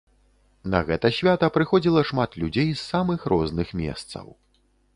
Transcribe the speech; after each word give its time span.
На 0.73 0.79
гэта 0.87 1.11
свята 1.17 1.49
прыходзіла 1.57 2.01
шмат 2.11 2.37
людзей 2.45 2.73
з 2.73 2.81
самых 2.89 3.19
розных 3.35 3.67
месцаў. 3.83 4.27